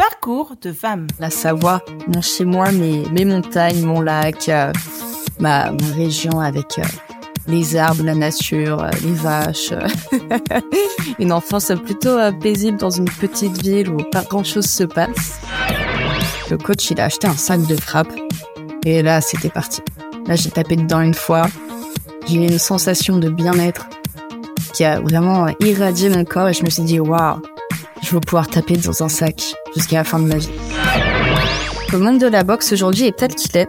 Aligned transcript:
Parcours 0.00 0.54
de 0.62 0.72
femme. 0.72 1.08
La 1.18 1.28
Savoie, 1.28 1.82
mon 2.06 2.22
chez 2.22 2.46
moi, 2.46 2.72
mes, 2.72 3.04
mes 3.10 3.26
montagnes, 3.26 3.82
mon 3.84 4.00
lac, 4.00 4.48
euh, 4.48 4.72
ma, 5.40 5.72
région 5.94 6.40
avec 6.40 6.78
euh, 6.78 6.84
les 7.46 7.76
arbres, 7.76 8.02
la 8.02 8.14
nature, 8.14 8.82
euh, 8.82 8.88
les 9.02 9.12
vaches. 9.12 9.74
une 11.18 11.32
enfance 11.32 11.70
plutôt 11.84 12.16
paisible 12.40 12.78
dans 12.78 12.88
une 12.88 13.10
petite 13.10 13.60
ville 13.62 13.90
où 13.90 13.98
pas 14.10 14.22
grand 14.22 14.42
chose 14.42 14.64
se 14.64 14.84
passe. 14.84 15.38
Le 16.50 16.56
coach, 16.56 16.90
il 16.90 16.98
a 16.98 17.04
acheté 17.04 17.26
un 17.26 17.36
sac 17.36 17.66
de 17.66 17.76
frappe. 17.76 18.12
Et 18.86 19.02
là, 19.02 19.20
c'était 19.20 19.50
parti. 19.50 19.82
Là, 20.26 20.34
j'ai 20.34 20.50
tapé 20.50 20.76
dedans 20.76 21.02
une 21.02 21.12
fois. 21.12 21.46
J'ai 22.26 22.36
eu 22.36 22.48
une 22.48 22.58
sensation 22.58 23.18
de 23.18 23.28
bien-être 23.28 23.86
qui 24.72 24.82
a 24.82 24.98
vraiment 24.98 25.48
irradié 25.60 26.08
mon 26.08 26.24
corps 26.24 26.48
et 26.48 26.54
je 26.54 26.64
me 26.64 26.70
suis 26.70 26.84
dit, 26.84 27.00
waouh, 27.00 27.42
je 28.02 28.10
veux 28.10 28.20
pouvoir 28.20 28.48
taper 28.48 28.76
dans 28.76 29.02
un 29.02 29.08
sac 29.08 29.54
jusqu'à 29.74 29.96
la 29.96 30.04
fin 30.04 30.18
de 30.18 30.26
ma 30.26 30.36
vie. 30.36 30.50
Le 31.92 31.98
monde 31.98 32.18
de 32.18 32.26
la 32.26 32.44
boxe 32.44 32.72
aujourd'hui 32.72 33.06
est 33.06 33.16
tel 33.16 33.34
qu'il 33.34 33.56
est 33.56 33.68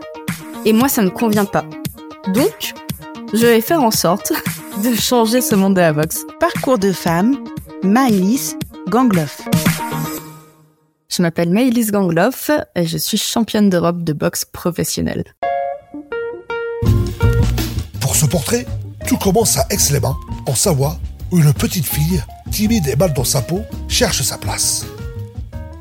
et 0.66 0.74
moi, 0.74 0.88
ça 0.90 1.02
ne 1.02 1.10
convient 1.10 1.46
pas. 1.46 1.66
Donc, 2.28 2.74
je 3.34 3.48
vais 3.48 3.62
faire 3.62 3.82
en 3.82 3.90
sorte 3.90 4.32
de 4.84 4.94
changer 4.96 5.42
ce 5.42 5.56
monde 5.56 5.76
de 5.76 5.82
la 5.82 5.94
boxe. 5.94 6.24
Parcours 6.40 6.78
de 6.78 6.92
femme, 6.92 7.38
Maëlys 7.84 8.56
Gangloff. 8.88 9.42
Je 11.10 11.22
m'appelle 11.22 11.50
Maëlys 11.50 11.92
Gangloff 11.92 12.52
et 12.76 12.86
je 12.86 12.98
suis 12.98 13.18
championne 13.18 13.70
d'Europe 13.70 14.04
de 14.04 14.14
boxe 14.14 14.46
professionnelle. 14.46 15.24
Pour 18.00 18.16
ce 18.16 18.26
portrait, 18.28 18.68
tout 19.08 19.18
commence 19.18 19.58
à 19.58 19.66
Aix-les-Bains, 19.72 20.18
en 20.46 20.56
Savoie, 20.56 21.00
où 21.32 21.40
une 21.40 21.54
petite 21.54 21.86
fille, 21.86 22.24
timide 22.52 22.88
et 22.88 22.96
mal 22.96 23.14
dans 23.14 23.24
sa 23.24 23.42
peau, 23.42 23.62
cherche 23.88 24.22
sa 24.22 24.38
place. 24.38 24.86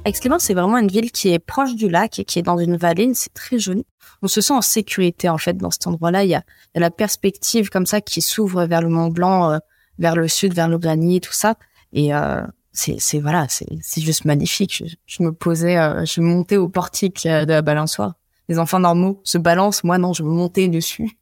Aix-les-Bains, 0.04 0.38
c'est 0.38 0.54
vraiment 0.54 0.78
une 0.78 0.88
ville 0.88 1.10
qui 1.10 1.28
est 1.28 1.38
proche 1.38 1.74
du 1.74 1.88
lac 1.88 2.18
et 2.18 2.24
qui 2.24 2.38
est 2.38 2.42
dans 2.42 2.58
une 2.58 2.76
vallée. 2.76 3.10
C'est 3.14 3.34
très 3.34 3.58
joli. 3.58 3.84
On 4.22 4.28
se 4.28 4.40
sent 4.40 4.52
en 4.52 4.62
sécurité 4.62 5.28
en 5.28 5.36
fait 5.36 5.56
dans 5.56 5.70
cet 5.70 5.86
endroit-là. 5.86 6.24
Il 6.24 6.30
y 6.30 6.34
a, 6.34 6.42
la 6.74 6.90
perspective 6.90 7.68
comme 7.68 7.86
ça 7.86 8.00
qui 8.00 8.22
s'ouvre 8.22 8.64
vers 8.64 8.82
le 8.82 8.88
Mont 8.88 9.08
Blanc, 9.08 9.50
euh, 9.50 9.58
vers 9.98 10.16
le 10.16 10.28
sud, 10.28 10.54
vers 10.54 10.68
l'Aubranie, 10.68 11.20
tout 11.20 11.32
ça. 11.32 11.56
Et 11.92 12.14
euh, 12.14 12.42
c'est 12.72 13.18
voilà, 13.18 13.46
c'est 13.48 14.00
juste 14.00 14.24
magnifique. 14.24 14.82
Je, 15.06 15.22
me 15.22 15.32
posais, 15.32 15.76
euh, 15.76 16.04
je 16.04 16.20
montais 16.20 16.56
au 16.56 16.68
portique 16.68 17.26
de 17.26 17.52
la 17.52 17.62
balançoire. 17.62 18.14
Les 18.48 18.58
enfants 18.58 18.80
normaux 18.80 19.20
se 19.24 19.38
balancent, 19.38 19.84
moi 19.84 19.98
non, 19.98 20.12
je 20.12 20.22
me 20.22 20.30
montais 20.30 20.68
dessus. 20.68 21.18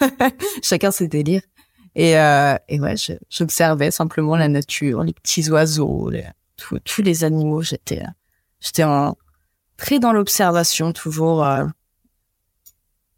Chacun 0.62 0.90
ses 0.90 1.08
délires. 1.08 1.42
Et, 1.94 2.18
euh, 2.18 2.56
et 2.68 2.80
ouais, 2.80 2.94
j'observais 3.28 3.90
simplement 3.90 4.36
la 4.36 4.48
nature, 4.48 5.02
les 5.02 5.12
petits 5.12 5.50
oiseaux, 5.50 6.10
tous 6.56 7.02
les 7.02 7.24
animaux. 7.24 7.62
J'étais, 7.62 8.02
j'étais 8.60 8.84
très 9.76 9.98
dans 9.98 10.12
l'observation 10.12 10.92
toujours 10.92 11.44
euh, 11.44 11.64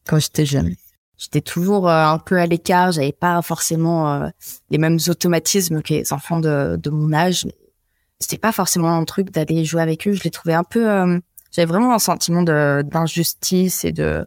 quand 0.06 0.18
j'étais 0.18 0.46
jeune. 0.46 0.74
J'étais 1.16 1.40
toujours 1.40 1.88
euh, 1.88 2.04
un 2.04 2.18
peu 2.18 2.38
à 2.38 2.46
l'écart. 2.46 2.92
J'avais 2.92 3.12
pas 3.12 3.40
forcément 3.42 4.12
euh, 4.12 4.28
les 4.70 4.78
mêmes 4.78 4.98
automatismes 5.08 5.82
que 5.82 5.94
les 5.94 6.12
enfants 6.12 6.40
de, 6.40 6.76
de 6.76 6.90
mon 6.90 7.12
âge. 7.12 7.46
C'était 8.18 8.38
pas 8.38 8.52
forcément 8.52 8.90
un 8.94 9.04
truc 9.04 9.30
d'aller 9.30 9.64
jouer 9.64 9.82
avec 9.82 10.06
eux. 10.08 10.12
Je 10.12 10.22
les 10.24 10.30
trouvais 10.30 10.54
un 10.54 10.64
peu. 10.64 10.90
Euh, 10.90 11.18
j'avais 11.52 11.66
vraiment 11.66 11.94
un 11.94 11.98
sentiment 11.98 12.42
d'injustice 12.42 13.84
et 13.84 13.92
de. 13.92 14.26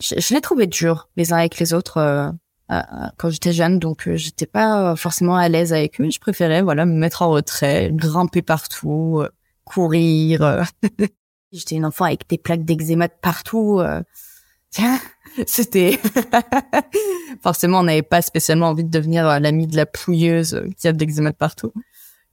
Je 0.00 0.34
les 0.34 0.40
trouvais 0.40 0.66
durs 0.66 1.08
les 1.16 1.32
uns 1.32 1.36
avec 1.36 1.58
les 1.58 1.72
autres 1.72 2.34
quand 2.68 3.30
j'étais 3.30 3.52
jeune, 3.52 3.78
donc 3.78 4.08
euh, 4.08 4.16
j'étais 4.16 4.46
pas 4.46 4.96
forcément 4.96 5.36
à 5.36 5.48
l'aise 5.48 5.72
avec 5.72 6.00
eux. 6.00 6.10
Je 6.10 6.18
préférais 6.18 6.62
voilà 6.62 6.86
me 6.86 6.94
mettre 6.94 7.22
en 7.22 7.30
retrait, 7.30 7.90
grimper 7.92 8.42
partout, 8.42 9.20
euh, 9.22 9.28
courir. 9.64 10.42
Euh. 10.42 10.62
j'étais 11.52 11.76
une 11.76 11.84
enfant 11.84 12.06
avec 12.06 12.28
des 12.28 12.38
plaques 12.38 12.64
d'eczéma 12.64 13.08
partout. 13.08 13.82
C'était 15.46 16.00
forcément 17.42 17.80
on 17.80 17.84
n'avait 17.84 18.02
pas 18.02 18.22
spécialement 18.22 18.68
envie 18.68 18.84
de 18.84 18.90
devenir 18.90 19.40
l'ami 19.40 19.66
de 19.66 19.76
la 19.76 19.86
pouilleuse 19.86 20.62
qui 20.78 20.88
a 20.88 20.92
de 20.92 21.04
l'eczéma 21.04 21.32
partout. 21.32 21.72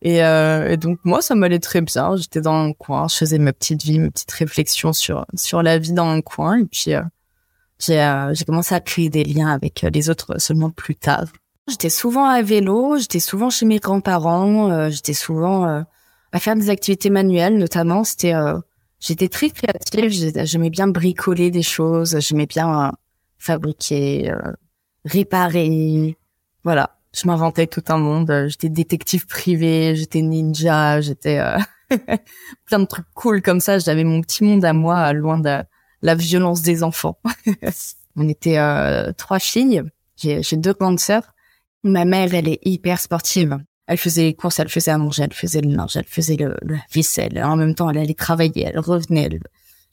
Et, 0.02 0.18
et, 0.18 0.78
donc 0.78 0.98
moi 1.04 1.22
ça 1.22 1.36
m'allait 1.36 1.60
très 1.60 1.82
bien. 1.82 2.16
J'étais 2.16 2.42
dans 2.42 2.54
un 2.54 2.74
coin, 2.74 3.08
je 3.08 3.18
faisais 3.18 3.38
ma 3.38 3.54
petite 3.54 3.84
vie, 3.84 4.00
mes 4.00 4.10
petites 4.10 4.32
réflexions 4.32 4.94
sur 4.94 5.26
sur 5.36 5.62
la 5.62 5.78
vie 5.78 5.94
dans 5.94 6.08
un 6.08 6.22
coin 6.22 6.60
et 6.60 6.66
puis 6.66 6.96
euh, 6.96 7.04
j'ai 7.86 8.46
commencé 8.46 8.76
à 8.76 8.80
créer 8.80 9.10
des 9.10 9.24
liens 9.24 9.50
avec 9.50 9.84
euh, 9.84 9.90
les 9.90 10.10
autres 10.10 10.40
seulement 10.40 10.70
plus 10.70 10.96
tard. 10.96 11.26
J'étais 11.68 11.90
souvent 11.90 12.26
à 12.26 12.42
vélo, 12.42 12.98
j'étais 12.98 13.20
souvent 13.20 13.50
chez 13.50 13.66
mes 13.66 13.80
grands-parents, 13.80 14.72
euh, 14.72 14.90
j'étais 14.90 15.14
souvent 15.14 15.66
à 16.32 16.40
faire 16.40 16.56
des 16.56 16.70
activités 16.70 17.10
manuelles, 17.10 17.58
notamment. 17.58 18.04
C'était, 18.04 18.34
j'étais 19.00 19.30
très 19.30 19.50
créative, 19.50 20.12
j'aimais 20.46 20.70
bien 20.70 20.88
bricoler 20.88 21.52
des 21.52 21.62
choses, 21.62 22.18
j'aimais 22.20 22.46
bien 22.48 22.92
fabriquer, 23.38 24.34
réparer. 25.06 26.18
Voilà, 26.64 26.98
je 27.14 27.28
m'inventais 27.28 27.68
tout 27.68 27.84
un 27.90 27.98
monde. 27.98 28.48
J'étais 28.48 28.70
détective 28.70 29.28
privé, 29.28 29.96
j'étais 29.96 30.22
ninja, 30.22 31.00
j'étais 31.00 31.42
plein 32.66 32.80
de 32.80 32.86
trucs 32.86 33.12
cool 33.14 33.42
comme 33.42 33.60
ça. 33.60 33.78
J'avais 33.80 34.04
mon 34.04 34.22
petit 34.22 34.44
monde 34.44 34.66
à 34.66 34.74
moi, 34.74 35.14
loin 35.14 35.38
de 35.38 35.64
la 36.02 36.16
violence 36.16 36.62
des 36.62 36.84
enfants. 36.84 37.20
on 38.16 38.28
était 38.28 38.58
euh, 38.58 39.12
trois 39.14 39.40
filles. 39.40 39.84
J'ai 40.18 40.58
deux 40.58 40.74
grandes 40.74 41.00
sœurs. 41.00 41.34
Ma 41.84 42.06
mère, 42.06 42.34
elle 42.34 42.48
est 42.48 42.60
hyper 42.64 43.00
sportive. 43.00 43.58
Elle 43.88 43.98
faisait 43.98 44.24
les 44.24 44.34
courses, 44.34 44.60
elle 44.60 44.70
faisait 44.70 44.92
à 44.92 44.98
manger, 44.98 45.24
elle 45.24 45.34
faisait 45.34 45.62
le 45.62 45.70
linge, 45.70 45.98
elle 45.98 46.06
faisait 46.06 46.38
le, 46.38 46.56
le 46.62 46.78
vaisselle. 46.94 47.44
En 47.44 47.58
même 47.58 47.76
temps, 47.76 47.90
elle 47.90 47.98
allait 47.98 48.14
travailler, 48.14 48.70
elle 48.72 48.80
revenait, 48.80 49.30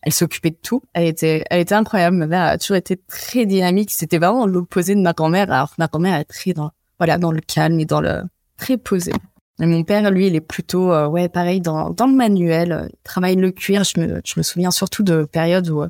elle, 0.02 0.12
s'occupait 0.12 0.50
de 0.50 0.58
tout. 0.62 0.82
Elle 0.92 1.06
était, 1.06 1.44
elle 1.50 1.60
était 1.60 1.74
incroyable. 1.74 2.16
Ma 2.16 2.26
mère 2.26 2.42
a 2.42 2.58
toujours 2.58 2.76
été 2.76 2.96
très 2.96 3.46
dynamique. 3.46 3.90
C'était 3.90 4.18
vraiment 4.18 4.46
l'opposé 4.46 4.94
de 4.94 5.00
ma 5.00 5.14
grand-mère. 5.14 5.50
Alors 5.50 5.72
ma 5.78 5.88
grand-mère 5.88 6.20
est 6.20 6.24
très 6.24 6.52
dans, 6.52 6.70
voilà, 6.98 7.18
dans 7.18 7.32
le 7.32 7.40
calme 7.40 7.80
et 7.80 7.86
dans 7.86 8.00
le 8.00 8.22
très 8.56 8.76
posé. 8.76 9.12
Et 9.60 9.66
mon 9.66 9.82
père, 9.82 10.08
lui, 10.10 10.28
il 10.28 10.36
est 10.36 10.40
plutôt, 10.40 10.92
euh, 10.92 11.08
ouais, 11.08 11.28
pareil, 11.28 11.60
dans, 11.60 11.90
dans 11.90 12.06
le 12.06 12.14
manuel. 12.14 12.90
Il 12.92 13.02
travaille 13.02 13.34
le 13.34 13.50
cuir. 13.50 13.82
Je 13.82 13.98
me, 13.98 14.20
je 14.24 14.34
me 14.36 14.42
souviens 14.42 14.70
surtout 14.70 15.02
de 15.02 15.24
périodes 15.24 15.68
où 15.70 15.82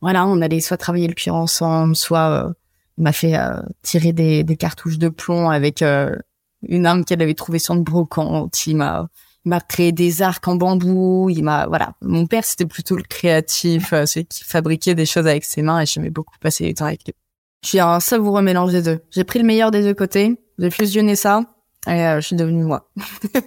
voilà, 0.00 0.26
on 0.26 0.40
allait 0.40 0.60
soit 0.60 0.76
travailler 0.76 1.08
le 1.08 1.14
cuir 1.14 1.34
ensemble, 1.34 1.94
soit 1.94 2.30
euh, 2.30 2.52
il 2.98 3.04
m'a 3.04 3.12
fait 3.12 3.36
euh, 3.36 3.60
tirer 3.82 4.12
des, 4.12 4.44
des, 4.44 4.56
cartouches 4.56 4.98
de 4.98 5.08
plomb 5.08 5.50
avec 5.50 5.82
euh, 5.82 6.16
une 6.62 6.86
arme 6.86 7.04
qu'elle 7.04 7.22
avait 7.22 7.34
trouvée 7.34 7.58
sur 7.58 7.74
une 7.74 7.82
brocante. 7.82 8.66
Il 8.66 8.76
m'a 8.76 9.08
il 9.46 9.48
m'a 9.48 9.60
créé 9.60 9.90
des 9.90 10.20
arcs 10.20 10.46
en 10.48 10.56
bambou. 10.56 11.28
Il 11.30 11.44
m'a 11.44 11.66
voilà. 11.66 11.94
Mon 12.02 12.26
père 12.26 12.44
c'était 12.44 12.66
plutôt 12.66 12.96
le 12.96 13.02
créatif, 13.02 13.90
celui 13.90 14.26
qui 14.26 14.44
fabriquait 14.44 14.94
des 14.94 15.06
choses 15.06 15.26
avec 15.26 15.44
ses 15.44 15.62
mains 15.62 15.80
et 15.80 15.86
j'aimais 15.86 16.10
beaucoup 16.10 16.36
passer 16.40 16.66
du 16.66 16.74
temps 16.74 16.86
avec 16.86 17.04
lui. 17.06 17.14
Je 17.62 17.68
suis 17.68 17.80
un 17.80 18.00
savoureux 18.00 18.42
mélange 18.42 18.72
des 18.72 18.82
deux. 18.82 19.00
J'ai 19.10 19.24
pris 19.24 19.38
le 19.38 19.44
meilleur 19.44 19.70
des 19.70 19.82
deux 19.82 19.94
côtés, 19.94 20.38
j'ai 20.58 20.70
fusionné 20.70 21.16
ça 21.16 21.44
et 21.86 22.14
je 22.16 22.20
suis 22.20 22.36
devenue 22.36 22.64
moi. 22.64 22.90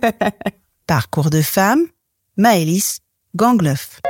Parcours 0.88 1.30
de 1.30 1.42
femme, 1.42 1.86
Maëlys 2.38 3.00
Gangloff. 3.36 4.02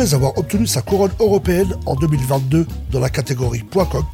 Après 0.00 0.14
avoir 0.14 0.38
obtenu 0.38 0.66
sa 0.66 0.80
couronne 0.80 1.12
européenne 1.20 1.76
en 1.84 1.94
2022 1.94 2.66
dans 2.90 3.00
la 3.00 3.10
catégorie 3.10 3.62
poids 3.62 3.84
coq, 3.84 4.06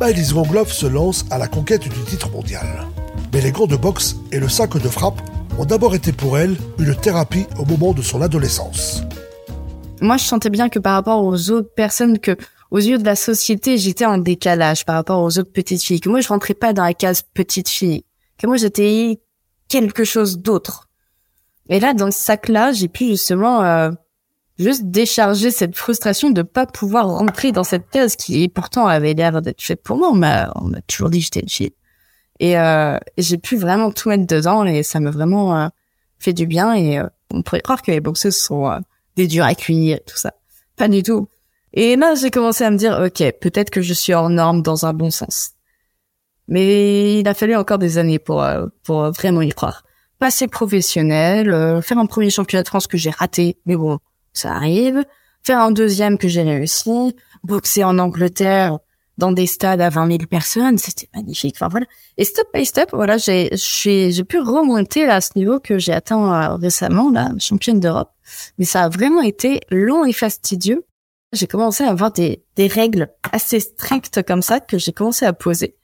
Maëlys 0.00 0.32
Gangloff 0.32 0.72
se 0.72 0.86
lance 0.86 1.24
à 1.30 1.38
la 1.38 1.46
conquête 1.46 1.82
du 1.82 2.00
titre 2.08 2.28
mondial. 2.28 2.88
Mais 3.32 3.40
les 3.40 3.52
grands 3.52 3.68
de 3.68 3.76
boxe 3.76 4.16
et 4.32 4.40
le 4.40 4.48
sac 4.48 4.76
de 4.76 4.88
frappe 4.88 5.22
ont 5.60 5.64
d'abord 5.64 5.94
été 5.94 6.10
pour 6.10 6.38
elle 6.38 6.56
une 6.80 6.96
thérapie 6.96 7.46
au 7.56 7.64
moment 7.64 7.92
de 7.92 8.02
son 8.02 8.20
adolescence. 8.20 9.04
Moi, 10.00 10.16
je 10.16 10.24
sentais 10.24 10.50
bien 10.50 10.68
que 10.68 10.80
par 10.80 10.94
rapport 10.94 11.24
aux 11.24 11.50
autres 11.52 11.72
personnes 11.72 12.18
que, 12.18 12.36
aux 12.72 12.80
yeux 12.80 12.98
de 12.98 13.04
la 13.04 13.14
société, 13.14 13.78
j'étais 13.78 14.06
en 14.06 14.18
décalage 14.18 14.84
par 14.84 14.96
rapport 14.96 15.22
aux 15.22 15.38
autres 15.38 15.52
petites 15.52 15.84
filles. 15.84 16.00
Que 16.00 16.08
moi, 16.08 16.20
je 16.20 16.26
rentrais 16.26 16.54
pas 16.54 16.72
dans 16.72 16.82
la 16.82 16.94
case 16.94 17.22
petite 17.32 17.68
fille. 17.68 18.04
Que 18.38 18.48
moi, 18.48 18.56
j'étais 18.56 19.20
quelque 19.68 20.02
chose 20.02 20.38
d'autre. 20.38 20.88
Et 21.68 21.78
là, 21.78 21.94
dans 21.94 22.10
ce 22.10 22.18
sac-là, 22.18 22.72
j'ai 22.72 22.88
pu 22.88 23.10
justement 23.10 23.62
euh, 23.62 23.92
juste 24.58 24.84
décharger 24.84 25.50
cette 25.50 25.76
frustration 25.76 26.30
de 26.30 26.42
pas 26.42 26.66
pouvoir 26.66 27.08
rentrer 27.08 27.52
dans 27.52 27.64
cette 27.64 27.88
case 27.90 28.16
qui 28.16 28.48
pourtant 28.48 28.86
avait 28.86 29.14
l'air 29.14 29.42
d'être 29.42 29.62
faite 29.62 29.82
pour 29.82 29.96
moi. 29.96 30.10
On 30.10 30.14
m'a, 30.14 30.52
on 30.56 30.68
m'a 30.68 30.80
toujours 30.82 31.10
dit 31.10 31.20
j'étais 31.20 31.40
une 31.40 31.48
fille. 31.48 31.74
Et, 32.40 32.58
euh, 32.58 32.98
j'ai 33.18 33.38
pu 33.38 33.56
vraiment 33.56 33.90
tout 33.92 34.08
mettre 34.08 34.26
dedans 34.26 34.64
et 34.64 34.82
ça 34.82 35.00
m'a 35.00 35.10
vraiment 35.10 35.56
euh, 35.56 35.68
fait 36.18 36.32
du 36.32 36.46
bien. 36.46 36.74
Et 36.74 36.98
euh, 36.98 37.06
on 37.32 37.42
pourrait 37.42 37.60
croire 37.60 37.82
que 37.82 37.90
les 37.90 38.00
boxeuses 38.00 38.36
sont 38.36 38.70
euh, 38.70 38.78
des 39.16 39.26
durs 39.26 39.44
à 39.44 39.54
cuire 39.54 39.98
tout 40.06 40.16
ça. 40.16 40.32
Pas 40.76 40.88
du 40.88 41.02
tout. 41.02 41.28
Et 41.74 41.96
là, 41.96 42.14
j'ai 42.14 42.30
commencé 42.30 42.64
à 42.64 42.70
me 42.70 42.76
dire, 42.76 43.00
ok, 43.04 43.32
peut-être 43.40 43.70
que 43.70 43.80
je 43.80 43.94
suis 43.94 44.12
hors 44.12 44.28
norme 44.28 44.62
dans 44.62 44.84
un 44.84 44.92
bon 44.92 45.10
sens. 45.10 45.52
Mais 46.48 47.20
il 47.20 47.28
a 47.28 47.34
fallu 47.34 47.56
encore 47.56 47.78
des 47.78 47.96
années 47.96 48.18
pour 48.18 48.44
pour 48.82 49.10
vraiment 49.12 49.40
y 49.40 49.50
croire. 49.50 49.84
Passer 50.18 50.48
professionnel, 50.48 51.80
faire 51.82 51.98
un 51.98 52.06
premier 52.06 52.28
championnat 52.28 52.64
de 52.64 52.68
France 52.68 52.86
que 52.86 52.98
j'ai 52.98 53.10
raté, 53.10 53.56
mais 53.64 53.76
bon, 53.76 53.98
ça 54.32 54.52
arrive. 54.52 55.04
Faire 55.42 55.60
un 55.60 55.70
deuxième 55.70 56.18
que 56.18 56.28
j'ai 56.28 56.42
réussi. 56.42 57.16
Boxer 57.44 57.84
en 57.84 57.98
Angleterre, 57.98 58.78
dans 59.18 59.32
des 59.32 59.46
stades 59.46 59.80
à 59.80 59.90
20 59.90 60.06
000 60.06 60.18
personnes. 60.30 60.78
C'était 60.78 61.08
magnifique. 61.14 61.56
Enfin 61.56 61.68
voilà. 61.68 61.86
Et 62.16 62.24
step 62.24 62.46
by 62.54 62.64
step, 62.64 62.90
voilà, 62.92 63.18
j'ai 63.18 63.50
j'ai 63.54 64.24
pu 64.24 64.38
remonter 64.38 65.04
à 65.08 65.20
ce 65.20 65.30
niveau 65.36 65.60
que 65.60 65.78
j'ai 65.78 65.92
atteint 65.92 66.52
euh, 66.52 66.56
récemment, 66.56 67.10
la 67.10 67.30
championne 67.38 67.80
d'Europe. 67.80 68.10
Mais 68.58 68.64
ça 68.64 68.84
a 68.84 68.88
vraiment 68.88 69.22
été 69.22 69.60
long 69.70 70.04
et 70.04 70.12
fastidieux. 70.12 70.84
J'ai 71.32 71.46
commencé 71.46 71.84
à 71.84 71.90
avoir 71.90 72.12
des 72.12 72.44
des 72.56 72.66
règles 72.66 73.08
assez 73.32 73.60
strictes 73.60 74.22
comme 74.22 74.42
ça 74.42 74.60
que 74.60 74.78
j'ai 74.78 74.92
commencé 74.92 75.24
à 75.24 75.32
poser. 75.32 75.76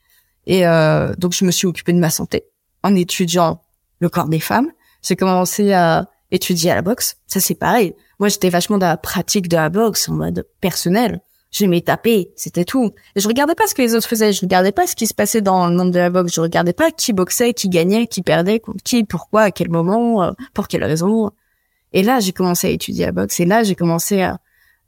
Et 0.47 0.67
euh, 0.67 1.15
donc 1.19 1.33
je 1.33 1.45
me 1.45 1.51
suis 1.51 1.67
occupée 1.67 1.93
de 1.93 1.99
ma 1.99 2.11
santé 2.11 2.45
en 2.83 2.95
étudiant 2.95 3.63
le 4.01 4.09
corps 4.09 4.29
des 4.29 4.41
femmes. 4.41 4.71
J'ai 5.03 5.17
commencé 5.17 5.73
à 5.73 6.09
étudier 6.31 6.71
à 6.71 6.75
la 6.75 6.83
boxe. 6.83 7.17
Ça 7.27 7.41
c'est 7.41 7.55
pareil. 7.55 7.95
Moi 8.19 8.29
j'étais 8.29 8.51
vachement 8.51 8.79
dans 8.79 8.89
la 8.89 8.97
pratique 8.97 9.49
de 9.49 9.57
la 9.57 9.69
boxe 9.69 10.09
en 10.09 10.15
mode 10.15 10.47
personnel 10.61 11.21
j'aimais 11.51 11.81
taper, 11.81 12.31
c'était 12.37 12.65
tout. 12.65 12.93
Je 13.17 13.27
regardais 13.27 13.55
pas 13.55 13.67
ce 13.67 13.75
que 13.75 13.83
les 13.83 13.95
autres 13.95 14.09
faisaient, 14.09 14.33
je 14.33 14.41
regardais 14.41 14.73
pas 14.73 14.87
ce 14.87 14.95
qui 14.95 15.07
se 15.07 15.15
passait 15.15 15.41
dans 15.41 15.69
le 15.69 15.77
monde 15.77 15.93
de 15.93 15.99
la 15.99 16.11
boxe, 16.11 16.35
je 16.35 16.41
regardais 16.41 16.73
pas 16.73 16.91
qui 16.91 17.13
boxait, 17.13 17.55
qui 17.55 17.69
gagnait, 17.69 18.07
qui 18.07 18.23
perdait, 18.23 18.63
qui, 18.85 19.05
pourquoi, 19.05 19.43
à 19.43 19.51
quel 19.51 19.71
moment, 19.71 20.23
euh, 20.23 20.33
pour 20.55 20.69
quelle 20.69 20.85
raison. 20.85 21.31
Et 21.93 22.03
là, 22.03 22.21
j'ai 22.21 22.33
commencé 22.33 22.67
à 22.67 22.71
étudier 22.71 23.07
la 23.07 23.13
boxe, 23.13 23.41
et 23.41 23.47
là, 23.47 23.63
j'ai 23.63 23.75
commencé 23.75 24.21
à, 24.21 24.39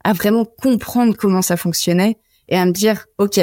à 0.03 0.13
vraiment 0.13 0.45
comprendre 0.45 1.15
comment 1.17 1.41
ça 1.41 1.57
fonctionnait, 1.57 2.17
et 2.47 2.57
à 2.57 2.65
me 2.65 2.71
dire, 2.71 3.05
OK, 3.17 3.39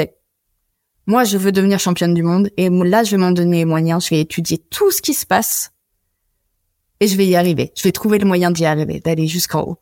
moi, 1.07 1.23
je 1.23 1.37
veux 1.37 1.51
devenir 1.51 1.79
championne 1.79 2.13
du 2.13 2.23
monde, 2.23 2.49
et 2.57 2.69
là, 2.69 3.03
je 3.03 3.11
vais 3.11 3.17
m'en 3.17 3.31
donner 3.31 3.57
les 3.57 3.65
moyens, 3.65 4.05
je 4.05 4.11
vais 4.11 4.21
étudier 4.21 4.59
tout 4.69 4.91
ce 4.91 5.01
qui 5.01 5.13
se 5.13 5.25
passe, 5.25 5.71
et 6.99 7.07
je 7.07 7.15
vais 7.17 7.25
y 7.25 7.35
arriver. 7.35 7.71
Je 7.75 7.83
vais 7.83 7.91
trouver 7.91 8.19
le 8.19 8.25
moyen 8.25 8.51
d'y 8.51 8.65
arriver, 8.65 8.99
d'aller 8.99 9.27
jusqu'en 9.27 9.61
haut. 9.61 9.77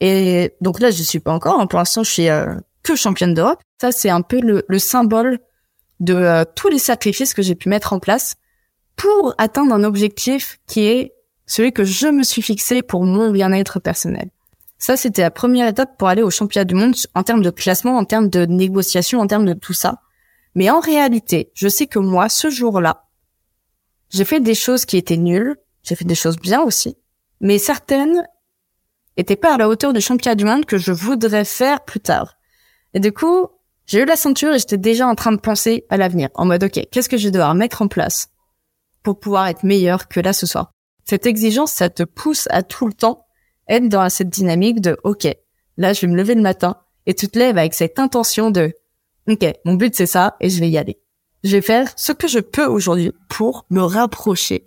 Et 0.00 0.54
donc 0.60 0.80
là, 0.80 0.90
je 0.90 1.02
suis 1.02 1.20
pas 1.20 1.32
encore. 1.32 1.60
Hein. 1.60 1.66
Pour 1.66 1.78
l'instant, 1.78 2.02
je 2.02 2.10
suis 2.10 2.28
euh, 2.28 2.54
que 2.82 2.96
championne 2.96 3.34
d'Europe. 3.34 3.60
Ça, 3.80 3.92
c'est 3.92 4.10
un 4.10 4.22
peu 4.22 4.40
le, 4.40 4.78
symbole 4.78 5.38
de 6.00 6.14
euh, 6.14 6.44
tous 6.56 6.68
les 6.68 6.78
sacrifices 6.78 7.34
que 7.34 7.42
j'ai 7.42 7.54
pu 7.54 7.68
mettre 7.68 7.92
en 7.92 7.98
place 7.98 8.36
pour 8.96 9.34
atteindre 9.38 9.74
un 9.74 9.84
objectif 9.84 10.58
qui 10.66 10.86
est 10.86 11.14
celui 11.46 11.72
que 11.72 11.84
je 11.84 12.06
me 12.06 12.22
suis 12.22 12.42
fixé 12.42 12.82
pour 12.82 13.04
mon 13.04 13.30
bien-être 13.30 13.80
personnel. 13.80 14.30
Ça, 14.78 14.96
c'était 14.96 15.22
la 15.22 15.30
première 15.30 15.68
étape 15.68 15.98
pour 15.98 16.08
aller 16.08 16.22
au 16.22 16.30
championnat 16.30 16.64
du 16.64 16.74
monde 16.74 16.94
en 17.14 17.22
termes 17.22 17.42
de 17.42 17.50
classement, 17.50 17.98
en 17.98 18.04
termes 18.04 18.30
de 18.30 18.46
négociation, 18.46 19.20
en 19.20 19.26
termes 19.26 19.44
de 19.44 19.52
tout 19.52 19.74
ça. 19.74 20.00
Mais 20.54 20.70
en 20.70 20.80
réalité, 20.80 21.50
je 21.54 21.68
sais 21.68 21.86
que 21.86 21.98
moi, 21.98 22.28
ce 22.28 22.48
jour-là, 22.50 23.04
j'ai 24.08 24.24
fait 24.24 24.40
des 24.40 24.54
choses 24.54 24.86
qui 24.86 24.96
étaient 24.96 25.16
nulles, 25.16 25.56
j'ai 25.90 25.96
fait 25.96 26.04
des 26.04 26.14
choses 26.14 26.36
bien 26.36 26.62
aussi, 26.62 26.96
mais 27.40 27.58
certaines 27.58 28.22
étaient 29.16 29.34
pas 29.34 29.54
à 29.54 29.58
la 29.58 29.68
hauteur 29.68 29.92
du 29.92 30.00
championnat 30.00 30.36
du 30.36 30.44
monde 30.44 30.64
que 30.64 30.78
je 30.78 30.92
voudrais 30.92 31.44
faire 31.44 31.84
plus 31.84 31.98
tard. 31.98 32.36
Et 32.94 33.00
du 33.00 33.12
coup, 33.12 33.48
j'ai 33.86 34.02
eu 34.02 34.04
la 34.04 34.14
ceinture 34.14 34.54
et 34.54 34.60
j'étais 34.60 34.78
déjà 34.78 35.08
en 35.08 35.16
train 35.16 35.32
de 35.32 35.40
penser 35.40 35.86
à 35.90 35.96
l'avenir, 35.96 36.28
en 36.34 36.44
mode, 36.44 36.62
OK, 36.62 36.80
qu'est-ce 36.92 37.08
que 37.08 37.16
je 37.16 37.24
vais 37.24 37.32
devoir 37.32 37.56
mettre 37.56 37.82
en 37.82 37.88
place 37.88 38.28
pour 39.02 39.18
pouvoir 39.18 39.48
être 39.48 39.64
meilleur 39.64 40.06
que 40.06 40.20
là 40.20 40.32
ce 40.32 40.46
soir? 40.46 40.70
Cette 41.04 41.26
exigence, 41.26 41.72
ça 41.72 41.90
te 41.90 42.04
pousse 42.04 42.46
à 42.50 42.62
tout 42.62 42.86
le 42.86 42.92
temps 42.92 43.26
être 43.66 43.88
dans 43.88 44.08
cette 44.10 44.30
dynamique 44.30 44.80
de, 44.80 44.96
OK, 45.02 45.26
là, 45.76 45.92
je 45.92 46.02
vais 46.02 46.06
me 46.06 46.16
lever 46.16 46.36
le 46.36 46.42
matin 46.42 46.76
et 47.06 47.14
tu 47.14 47.26
te 47.26 47.36
lèves 47.36 47.58
avec 47.58 47.74
cette 47.74 47.98
intention 47.98 48.52
de, 48.52 48.72
OK, 49.28 49.44
mon 49.64 49.74
but 49.74 49.92
c'est 49.96 50.06
ça 50.06 50.36
et 50.38 50.50
je 50.50 50.60
vais 50.60 50.70
y 50.70 50.78
aller. 50.78 51.00
Je 51.42 51.50
vais 51.50 51.62
faire 51.62 51.92
ce 51.96 52.12
que 52.12 52.28
je 52.28 52.38
peux 52.38 52.66
aujourd'hui 52.66 53.10
pour 53.28 53.66
me 53.70 53.82
rapprocher 53.82 54.66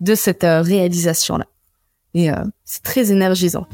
de 0.00 0.14
cette 0.14 0.44
euh, 0.44 0.62
réalisation-là. 0.62 1.46
Et 2.14 2.30
euh, 2.30 2.44
c'est 2.64 2.82
très 2.82 3.12
énergisant. 3.12 3.66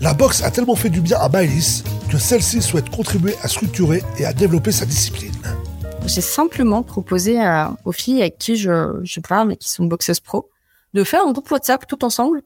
La 0.00 0.14
boxe 0.14 0.42
a 0.42 0.50
tellement 0.50 0.74
fait 0.74 0.90
du 0.90 1.00
bien 1.00 1.18
à 1.18 1.28
Bailis 1.28 1.82
que 2.10 2.18
celle-ci 2.18 2.60
souhaite 2.62 2.90
contribuer 2.90 3.34
à 3.42 3.48
structurer 3.48 4.02
et 4.18 4.26
à 4.26 4.32
développer 4.32 4.72
sa 4.72 4.84
discipline. 4.84 5.32
J'ai 6.06 6.20
simplement 6.20 6.82
proposé 6.82 7.40
à, 7.40 7.76
aux 7.84 7.92
filles 7.92 8.20
avec 8.20 8.38
qui 8.38 8.56
je, 8.56 9.00
je 9.02 9.20
parle 9.20 9.52
et 9.52 9.56
qui 9.56 9.70
sont 9.70 9.84
boxeuses 9.84 10.20
pro 10.20 10.50
de 10.92 11.04
faire 11.04 11.26
un 11.26 11.32
groupe 11.32 11.50
WhatsApp 11.50 11.86
tout 11.86 12.04
ensemble. 12.04 12.42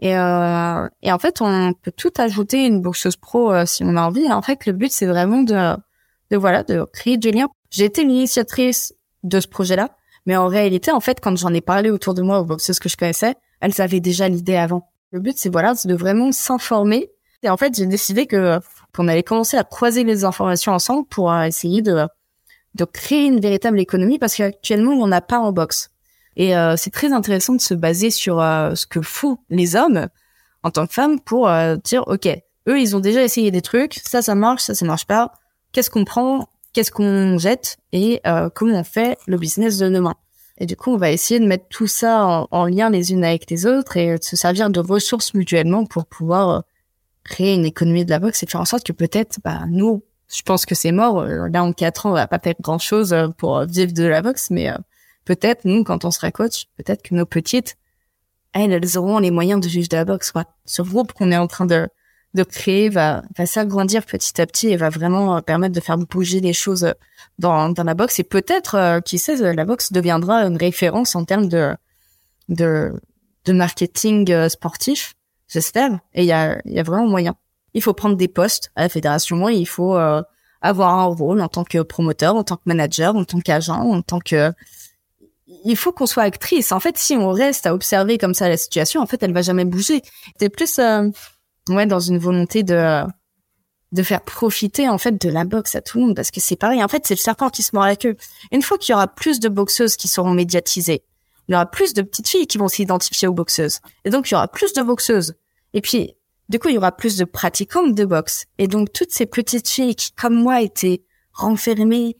Et, 0.00 0.16
euh, 0.16 0.88
et 1.02 1.10
en 1.12 1.18
fait, 1.18 1.40
on 1.40 1.72
peut 1.72 1.92
tout 1.92 2.12
ajouter 2.18 2.66
une 2.66 2.82
boxeuse 2.82 3.16
pro 3.16 3.52
euh, 3.52 3.64
si 3.64 3.82
on 3.84 3.96
a 3.96 4.02
envie. 4.02 4.30
en 4.30 4.42
fait, 4.42 4.66
le 4.66 4.72
but, 4.72 4.92
c'est 4.92 5.06
vraiment 5.06 5.42
de, 5.42 5.76
de 6.30 6.36
voilà, 6.36 6.62
de 6.62 6.84
créer 6.92 7.16
du 7.16 7.30
lien. 7.30 7.48
J'ai 7.70 7.84
été 7.84 8.04
l'initiatrice 8.04 8.94
de 9.22 9.40
ce 9.40 9.48
projet-là, 9.48 9.90
mais 10.26 10.36
en 10.36 10.48
réalité, 10.48 10.90
en 10.90 11.00
fait, 11.00 11.20
quand 11.20 11.36
j'en 11.36 11.54
ai 11.54 11.60
parlé 11.60 11.90
autour 11.90 12.12
de 12.12 12.22
moi 12.22 12.40
aux 12.40 12.44
boxeuses 12.44 12.80
que 12.80 12.88
je 12.88 12.96
connaissais, 12.96 13.36
elles 13.60 13.80
avaient 13.80 14.00
déjà 14.00 14.28
l'idée 14.28 14.56
avant. 14.56 14.90
Le 15.12 15.20
but, 15.20 15.38
c'est 15.38 15.48
voilà, 15.48 15.74
de 15.84 15.94
vraiment 15.94 16.32
s'informer. 16.32 17.10
Et 17.42 17.48
en 17.48 17.56
fait, 17.56 17.74
j'ai 17.76 17.86
décidé 17.86 18.26
que 18.26 18.58
qu'on 18.94 19.08
allait 19.08 19.22
commencer 19.22 19.56
à 19.56 19.64
croiser 19.64 20.04
les 20.04 20.24
informations 20.24 20.72
ensemble 20.72 21.06
pour 21.06 21.30
euh, 21.30 21.42
essayer 21.42 21.80
de 21.80 22.06
de 22.74 22.84
créer 22.84 23.24
une 23.26 23.40
véritable 23.40 23.80
économie 23.80 24.18
parce 24.18 24.34
qu'actuellement, 24.34 24.92
on 24.92 25.06
n'a 25.06 25.20
pas 25.20 25.38
en 25.38 25.52
boxe. 25.52 25.90
Et 26.36 26.56
euh, 26.56 26.76
c'est 26.76 26.90
très 26.90 27.12
intéressant 27.12 27.54
de 27.54 27.60
se 27.60 27.72
baser 27.72 28.10
sur 28.10 28.40
euh, 28.40 28.74
ce 28.74 28.86
que 28.86 29.00
font 29.00 29.38
les 29.48 29.76
hommes 29.76 30.08
en 30.62 30.70
tant 30.70 30.86
que 30.86 30.92
femmes 30.92 31.20
pour 31.20 31.48
dire 31.84 32.02
OK, 32.08 32.26
eux 32.68 32.80
ils 32.80 32.96
ont 32.96 33.00
déjà 33.00 33.22
essayé 33.22 33.52
des 33.52 33.62
trucs, 33.62 33.94
ça 34.04 34.20
ça 34.20 34.34
marche, 34.34 34.62
ça 34.62 34.74
ça 34.74 34.84
marche 34.84 35.06
pas. 35.06 35.32
Qu'est-ce 35.70 35.90
qu'on 35.90 36.04
prend, 36.04 36.48
qu'est-ce 36.76 36.90
qu'on 36.90 37.38
jette 37.38 37.78
et 37.92 38.20
comment 38.54 38.78
on 38.78 38.84
fait 38.84 39.18
le 39.26 39.38
business 39.38 39.78
de 39.78 39.88
demain. 39.88 40.14
Et 40.58 40.66
du 40.66 40.76
coup, 40.76 40.90
on 40.90 40.98
va 40.98 41.10
essayer 41.10 41.40
de 41.40 41.46
mettre 41.46 41.66
tout 41.70 41.86
ça 41.86 42.26
en, 42.26 42.48
en, 42.50 42.66
lien 42.66 42.90
les 42.90 43.12
unes 43.12 43.24
avec 43.24 43.50
les 43.50 43.66
autres 43.66 43.96
et 43.96 44.18
de 44.18 44.22
se 44.22 44.36
servir 44.36 44.68
de 44.68 44.80
ressources 44.80 45.34
mutuellement 45.34 45.86
pour 45.86 46.06
pouvoir 46.06 46.64
créer 47.24 47.54
une 47.54 47.64
économie 47.64 48.04
de 48.04 48.10
la 48.10 48.18
boxe 48.18 48.42
et 48.42 48.46
faire 48.46 48.60
en 48.60 48.64
sorte 48.64 48.84
que 48.84 48.92
peut-être, 48.92 49.38
bah, 49.42 49.64
nous, 49.68 50.02
je 50.28 50.42
pense 50.42 50.66
que 50.66 50.74
c'est 50.74 50.92
mort. 50.92 51.20
Euh, 51.20 51.48
là, 51.48 51.62
en 51.64 51.72
quatre 51.72 52.06
ans, 52.06 52.10
on 52.10 52.14
va 52.14 52.26
pas 52.26 52.38
faire 52.38 52.54
grand 52.60 52.78
chose 52.78 53.12
euh, 53.12 53.28
pour 53.28 53.60
vivre 53.64 53.92
de 53.92 54.04
la 54.04 54.22
boxe, 54.22 54.50
mais 54.50 54.70
euh, 54.70 54.76
peut-être, 55.24 55.64
nous, 55.64 55.84
quand 55.84 56.04
on 56.04 56.10
sera 56.10 56.30
coach, 56.30 56.66
peut-être 56.76 57.02
que 57.02 57.14
nos 57.14 57.26
petites, 57.26 57.76
elles, 58.52 58.72
elles 58.72 58.98
auront 58.98 59.18
les 59.18 59.30
moyens 59.30 59.60
de 59.60 59.68
vivre 59.68 59.88
de 59.88 59.96
la 59.96 60.04
boxe, 60.04 60.32
quoi. 60.32 60.44
Ce 60.64 60.82
groupe 60.82 61.12
qu'on 61.12 61.30
est 61.30 61.36
en 61.36 61.46
train 61.46 61.66
de, 61.66 61.88
de 62.36 62.44
créer 62.44 62.88
va, 62.88 63.22
va 63.36 63.46
s'agrandir 63.46 64.04
petit 64.04 64.40
à 64.40 64.46
petit 64.46 64.68
et 64.68 64.76
va 64.76 64.88
vraiment 64.90 65.42
permettre 65.42 65.74
de 65.74 65.80
faire 65.80 65.98
bouger 65.98 66.40
les 66.40 66.52
choses 66.52 66.94
dans, 67.38 67.70
dans 67.70 67.84
la 67.84 67.94
boxe. 67.94 68.20
Et 68.20 68.24
peut-être, 68.24 69.00
qui 69.00 69.18
sait, 69.18 69.54
la 69.54 69.64
boxe 69.64 69.92
deviendra 69.92 70.44
une 70.44 70.56
référence 70.56 71.16
en 71.16 71.24
termes 71.24 71.48
de, 71.48 71.74
de, 72.48 72.92
de 73.44 73.52
marketing 73.52 74.48
sportif 74.48 75.16
j'espère. 75.48 75.98
Et 76.14 76.22
il 76.22 76.26
y 76.26 76.32
a, 76.32 76.60
y 76.64 76.78
a 76.78 76.82
vraiment 76.82 77.06
moyen. 77.06 77.34
Il 77.74 77.82
faut 77.82 77.94
prendre 77.94 78.16
des 78.16 78.28
postes 78.28 78.70
à 78.76 78.82
la 78.82 78.88
fédération. 78.88 79.48
Il 79.48 79.66
faut 79.66 79.96
euh, 79.96 80.22
avoir 80.60 80.94
un 80.98 81.04
rôle 81.04 81.40
en 81.40 81.48
tant 81.48 81.64
que 81.64 81.82
promoteur, 81.82 82.34
en 82.34 82.44
tant 82.44 82.56
que 82.56 82.62
manager, 82.66 83.14
en 83.14 83.24
tant 83.24 83.40
qu'agent, 83.40 83.80
en 83.80 84.02
tant 84.02 84.18
que. 84.18 84.52
Il 85.64 85.76
faut 85.76 85.92
qu'on 85.92 86.06
soit 86.06 86.24
actrice. 86.24 86.72
En 86.72 86.80
fait, 86.80 86.98
si 86.98 87.16
on 87.16 87.30
reste 87.30 87.66
à 87.66 87.74
observer 87.74 88.18
comme 88.18 88.34
ça 88.34 88.48
la 88.48 88.56
situation, 88.56 89.00
en 89.00 89.06
fait, 89.06 89.22
elle 89.22 89.32
va 89.32 89.42
jamais 89.42 89.64
bouger. 89.64 90.02
C'est 90.40 90.48
plus 90.48 90.78
euh, 90.78 91.08
ouais 91.68 91.86
dans 91.86 92.00
une 92.00 92.18
volonté 92.18 92.62
de 92.62 93.02
de 93.92 94.02
faire 94.02 94.20
profiter 94.20 94.88
en 94.88 94.98
fait 94.98 95.20
de 95.20 95.28
la 95.30 95.44
boxe 95.44 95.74
à 95.74 95.80
tout 95.80 95.98
le 95.98 96.06
monde 96.06 96.16
parce 96.16 96.30
que 96.30 96.40
c'est 96.40 96.56
pareil. 96.56 96.82
En 96.82 96.88
fait, 96.88 97.06
c'est 97.06 97.14
le 97.14 97.20
serpent 97.20 97.50
qui 97.50 97.62
se 97.62 97.74
mord 97.74 97.86
la 97.86 97.96
queue. 97.96 98.16
Une 98.52 98.62
fois 98.62 98.78
qu'il 98.78 98.92
y 98.92 98.94
aura 98.94 99.08
plus 99.08 99.40
de 99.40 99.48
boxeuses 99.48 99.96
qui 99.96 100.08
seront 100.08 100.32
médiatisées, 100.32 101.04
il 101.48 101.52
y 101.52 101.54
aura 101.54 101.66
plus 101.66 101.94
de 101.94 102.02
petites 102.02 102.28
filles 102.28 102.46
qui 102.46 102.58
vont 102.58 102.68
s'identifier 102.68 103.28
aux 103.28 103.32
boxeuses. 103.32 103.80
Et 104.04 104.10
donc, 104.10 104.30
il 104.30 104.34
y 104.34 104.36
aura 104.36 104.48
plus 104.48 104.72
de 104.72 104.82
boxeuses. 104.82 105.34
Et 105.74 105.80
puis, 105.80 106.16
du 106.48 106.58
coup, 106.58 106.68
il 106.68 106.74
y 106.74 106.78
aura 106.78 106.92
plus 106.92 107.16
de 107.16 107.24
pratiquantes 107.24 107.94
de 107.94 108.04
boxe. 108.04 108.46
Et 108.58 108.66
donc, 108.66 108.92
toutes 108.92 109.12
ces 109.12 109.26
petites 109.26 109.68
filles 109.68 109.94
qui, 109.94 110.12
comme 110.12 110.34
moi, 110.34 110.60
étaient 110.62 111.04
renfermées, 111.32 112.16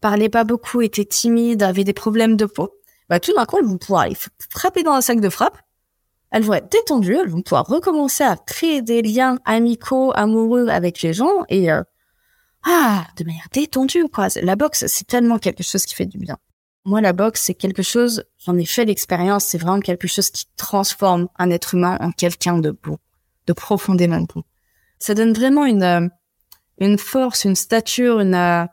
parlaient 0.00 0.30
pas 0.30 0.44
beaucoup, 0.44 0.80
étaient 0.80 1.04
timides, 1.04 1.62
avaient 1.62 1.84
des 1.84 1.92
problèmes 1.92 2.36
de 2.36 2.46
peau, 2.46 2.70
bah, 3.08 3.20
tout 3.20 3.34
d'un 3.34 3.44
coup, 3.44 3.58
elles 3.58 3.66
vont 3.66 3.78
pouvoir 3.78 4.06
frapper 4.50 4.82
dans 4.82 4.92
un 4.92 5.00
sac 5.00 5.20
de 5.20 5.28
frappe. 5.28 5.58
Elles 6.30 6.44
vont 6.44 6.54
être 6.54 6.70
détendues, 6.70 7.16
elles 7.16 7.28
vont 7.28 7.42
pouvoir 7.42 7.66
recommencer 7.66 8.24
à 8.24 8.36
créer 8.36 8.82
des 8.82 9.02
liens 9.02 9.38
amicaux, 9.44 10.12
amoureux 10.14 10.68
avec 10.68 11.02
les 11.02 11.12
gens 11.12 11.44
et, 11.48 11.72
euh, 11.72 11.82
ah, 12.64 13.06
de 13.16 13.24
manière 13.24 13.48
détendue, 13.52 14.08
quoi. 14.12 14.28
La 14.42 14.56
boxe, 14.56 14.86
c'est 14.86 15.06
tellement 15.06 15.38
quelque 15.38 15.62
chose 15.62 15.86
qui 15.86 15.94
fait 15.94 16.06
du 16.06 16.18
bien. 16.18 16.36
Moi, 16.84 17.00
la 17.00 17.12
boxe, 17.12 17.42
c'est 17.42 17.54
quelque 17.54 17.82
chose, 17.82 18.24
j'en 18.38 18.56
ai 18.56 18.64
fait 18.64 18.84
l'expérience, 18.84 19.44
c'est 19.44 19.58
vraiment 19.58 19.80
quelque 19.80 20.08
chose 20.08 20.30
qui 20.30 20.46
transforme 20.56 21.28
un 21.38 21.50
être 21.50 21.74
humain 21.74 21.98
en 22.00 22.10
quelqu'un 22.10 22.58
de 22.58 22.70
beau, 22.70 22.98
de 23.46 23.52
profondément 23.52 24.20
beau. 24.20 24.44
Ça 24.98 25.14
donne 25.14 25.32
vraiment 25.32 25.64
une, 25.64 25.82
euh, 25.82 26.08
une 26.78 26.98
force, 26.98 27.44
une 27.44 27.56
stature, 27.56 28.20
une, 28.20 28.34
euh, 28.34 28.64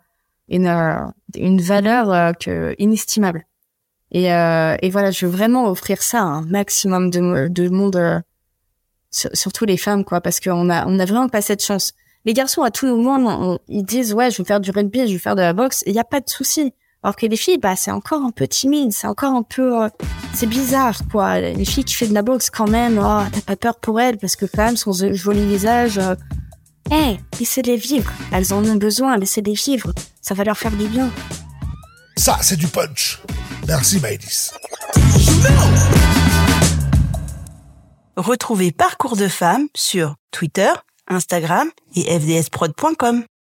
une, 0.47 0.67
euh, 0.67 1.05
une 1.35 1.61
valeur 1.61 2.37
que, 2.37 2.75
inestimable. 2.77 3.45
Et, 4.11 4.25
et 4.25 4.89
voilà, 4.89 5.11
je 5.11 5.25
veux 5.25 5.31
vraiment 5.31 5.67
offrir 5.67 6.01
ça 6.01 6.19
à 6.19 6.25
un 6.25 6.41
maximum 6.43 7.09
de, 7.09 7.47
de 7.49 7.69
monde, 7.69 8.23
surtout 9.11 9.65
les 9.65 9.77
femmes, 9.77 10.03
quoi, 10.05 10.21
parce 10.21 10.39
qu'on 10.39 10.69
a, 10.69 10.85
on 10.87 10.99
a 10.99 11.05
vraiment 11.05 11.29
pas 11.29 11.41
cette 11.41 11.63
chance. 11.63 11.93
Les 12.25 12.33
garçons, 12.33 12.61
à 12.61 12.71
tout 12.71 12.87
moment, 12.87 13.57
ils 13.67 13.83
disent, 13.83 14.13
ouais, 14.13 14.31
je 14.31 14.37
veux 14.39 14.45
faire 14.45 14.59
du 14.59 14.71
rugby, 14.71 15.07
je 15.07 15.13
veux 15.13 15.19
faire 15.19 15.35
de 15.35 15.41
la 15.41 15.53
boxe, 15.53 15.83
et 15.85 15.91
il 15.91 15.93
n'y 15.93 15.99
a 15.99 16.03
pas 16.03 16.19
de 16.19 16.29
souci. 16.29 16.73
Alors 17.03 17.15
que 17.15 17.25
les 17.25 17.37
filles, 17.37 17.57
bah, 17.57 17.75
c'est 17.75 17.91
encore 17.91 18.21
un 18.23 18.31
peu 18.31 18.47
timide, 18.47 18.91
c'est 18.91 19.07
encore 19.07 19.33
un 19.33 19.43
peu, 19.43 19.83
euh, 19.83 19.89
c'est 20.33 20.47
bizarre, 20.47 20.99
quoi. 21.11 21.39
Les 21.39 21.63
filles 21.63 21.85
qui 21.85 21.93
font 21.93 22.07
de 22.07 22.13
la 22.13 22.23
boxe, 22.23 22.49
quand 22.49 22.67
même, 22.67 22.97
oh, 22.97 23.21
t'as 23.31 23.41
pas 23.41 23.55
peur 23.55 23.75
pour 23.79 24.01
elles, 24.01 24.17
parce 24.17 24.35
que 24.35 24.45
quand 24.45 24.65
même, 24.65 24.77
son 24.77 24.91
joli 24.93 25.45
visage, 25.45 25.99
euh, 25.99 26.15
Eh, 26.91 27.17
laissez-les 27.39 27.75
vivre. 27.77 28.11
Elles 28.31 28.53
en 28.53 28.63
ont 28.63 28.75
besoin, 28.75 29.17
laissez-les 29.17 29.53
vivre. 29.53 29.91
Ça 30.21 30.33
va 30.33 30.43
leur 30.43 30.57
faire 30.57 30.71
du 30.71 30.87
bien. 30.87 31.09
Ça, 32.15 32.37
c'est 32.41 32.57
du 32.57 32.67
punch. 32.67 33.21
Merci, 33.67 34.00
Maëlys. 34.00 34.53
Retrouvez 38.15 38.71
Parcours 38.71 39.17
de 39.17 39.27
femmes 39.27 39.67
sur 39.75 40.15
Twitter, 40.31 40.71
Instagram 41.07 41.69
et 41.95 42.03
fdsprod.com. 42.19 43.25